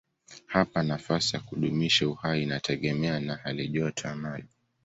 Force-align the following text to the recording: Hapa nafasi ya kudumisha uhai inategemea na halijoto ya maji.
Hapa 0.45 0.83
nafasi 0.83 1.35
ya 1.35 1.41
kudumisha 1.41 2.07
uhai 2.07 2.43
inategemea 2.43 3.19
na 3.19 3.35
halijoto 3.35 4.07
ya 4.07 4.15
maji. 4.15 4.47